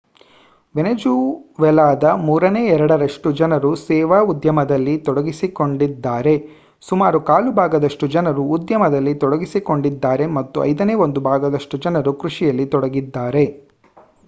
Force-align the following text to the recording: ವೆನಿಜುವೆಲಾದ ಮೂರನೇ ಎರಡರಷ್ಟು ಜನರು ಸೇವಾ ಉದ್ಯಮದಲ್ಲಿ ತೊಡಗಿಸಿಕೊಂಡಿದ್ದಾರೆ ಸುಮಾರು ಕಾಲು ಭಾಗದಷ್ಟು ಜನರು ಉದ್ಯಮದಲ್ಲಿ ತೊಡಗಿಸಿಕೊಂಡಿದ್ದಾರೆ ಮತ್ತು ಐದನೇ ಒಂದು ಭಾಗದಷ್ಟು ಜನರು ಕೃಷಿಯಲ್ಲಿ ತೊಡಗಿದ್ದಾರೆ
ವೆನಿಜುವೆಲಾದ 0.75 2.03
ಮೂರನೇ 2.21 2.61
ಎರಡರಷ್ಟು 2.67 3.29
ಜನರು 3.39 3.71
ಸೇವಾ 3.81 4.19
ಉದ್ಯಮದಲ್ಲಿ 4.31 4.95
ತೊಡಗಿಸಿಕೊಂಡಿದ್ದಾರೆ 5.05 6.33
ಸುಮಾರು 6.83 7.19
ಕಾಲು 7.27 7.51
ಭಾಗದಷ್ಟು 7.59 8.07
ಜನರು 8.15 8.45
ಉದ್ಯಮದಲ್ಲಿ 8.57 9.13
ತೊಡಗಿಸಿಕೊಂಡಿದ್ದಾರೆ 9.23 10.27
ಮತ್ತು 10.37 10.63
ಐದನೇ 10.65 10.95
ಒಂದು 11.05 11.21
ಭಾಗದಷ್ಟು 11.29 11.77
ಜನರು 11.85 12.13
ಕೃಷಿಯಲ್ಲಿ 12.23 12.65
ತೊಡಗಿದ್ದಾರೆ 12.73 13.45